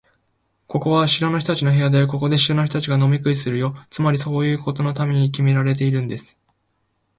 [0.67, 3.77] ここは城の人たちの部屋で、ここで城の人たちが飲み食いするのよ。
[3.91, 6.39] つまり、そういうことのためにきめられているんです。